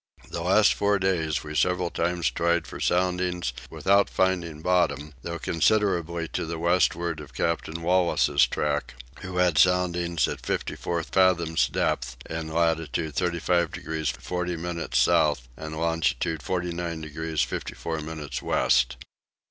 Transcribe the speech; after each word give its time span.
The 0.31 0.41
last 0.41 0.73
four 0.73 0.97
days 0.97 1.43
we 1.43 1.53
several 1.53 1.91
times 1.91 2.31
tried 2.31 2.65
for 2.65 2.79
soundings 2.79 3.53
without 3.69 4.09
finding 4.09 4.63
bottom, 4.63 5.13
though 5.21 5.37
considerably 5.37 6.27
to 6.29 6.47
the 6.47 6.57
westward 6.57 7.19
of 7.19 7.35
Captain 7.35 7.83
Wallis' 7.83 8.47
track, 8.49 8.95
who 9.19 9.37
had 9.37 9.59
soundings 9.59 10.27
at 10.27 10.43
fifty 10.43 10.75
four 10.75 11.03
fathoms 11.03 11.67
depth 11.67 12.17
in 12.27 12.47
latitude 12.51 13.13
35 13.13 13.71
degrees 13.73 14.09
40 14.09 14.55
minutes 14.55 14.97
south 14.97 15.47
and 15.55 15.77
longitude 15.77 16.41
49 16.41 17.01
degrees 17.01 17.43
54 17.43 17.99
minutes 18.01 18.41
west. 18.41 18.95